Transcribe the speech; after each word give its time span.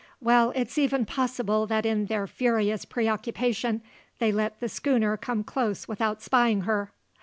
"Well, 0.19 0.51
it's 0.55 0.79
even 0.79 1.05
possible 1.05 1.67
that 1.67 1.85
in 1.85 2.07
their 2.07 2.25
furious 2.25 2.85
preoccupation 2.85 3.83
they 4.17 4.31
let 4.31 4.59
the 4.59 4.67
schooner 4.67 5.15
come 5.15 5.43
close 5.43 5.87
without 5.87 6.23
spying 6.23 6.61
her. 6.61 6.91